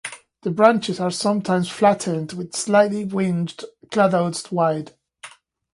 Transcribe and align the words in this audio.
The 0.41 0.49
branches 0.49 0.99
are 0.99 1.11
sometimes 1.11 1.69
flattened 1.69 2.31
with 2.33 2.55
slightly 2.55 3.05
winged 3.05 3.63
cladodes 3.91 4.51
wide. 4.51 4.95